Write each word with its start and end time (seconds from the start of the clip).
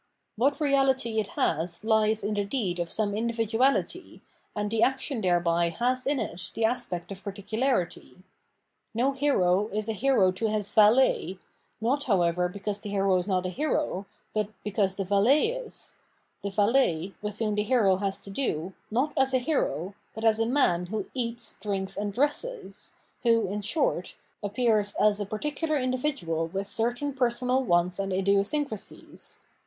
What 0.35 0.59
reality 0.59 1.19
it 1.19 1.37
has 1.37 1.83
Hes 1.83 2.23
in 2.23 2.33
the 2.33 2.43
deed 2.43 2.79
of 2.79 2.89
some 2.89 3.13
individuality, 3.15 4.23
and 4.55 4.71
the 4.71 4.81
action 4.81 5.21
thereby 5.21 5.69
has 5.69 6.07
in 6.07 6.19
it 6.19 6.49
the 6.55 6.65
aspect 6.65 7.11
of 7.11 7.23
particularity. 7.23 8.17
No 8.95 9.11
hero 9.11 9.67
is 9.67 9.87
a 9.87 9.93
hero 9.93 10.31
to 10.31 10.47
his 10.47 10.71
valet, 10.73 11.37
not, 11.79 12.05
however, 12.05 12.47
because 12.49 12.79
the 12.81 12.89
hero 12.89 13.15
is 13.19 13.27
not 13.27 13.45
a 13.45 13.49
hero, 13.49 14.07
but 14.33 14.47
because 14.63 14.95
the 14.95 15.03
valet 15.03 15.49
is— 15.49 15.99
the 16.41 16.49
valet, 16.49 17.13
with 17.21 17.37
whom 17.37 17.53
the 17.53 17.61
hero 17.61 17.97
has 17.97 18.21
to 18.21 18.31
do, 18.31 18.73
not 18.89 19.13
as 19.15 19.35
a 19.35 19.37
hero, 19.37 19.93
but 20.15 20.25
as 20.25 20.39
a 20.39 20.47
man 20.47 20.87
who 20.87 21.05
eats, 21.13 21.57
drinks, 21.61 21.95
and 21.95 22.11
dresses, 22.11 22.95
who, 23.21 23.45
in 23.47 23.61
short, 23.61 24.15
appears 24.41 24.95
as 24.95 25.19
a 25.19 25.27
particular 25.27 25.77
individual 25.77 26.47
with 26.47 26.65
certain 26.65 27.13
personal 27.13 27.63
wants 27.63 27.99
and 27.99 28.11
idiosyncrasies. 28.11 29.41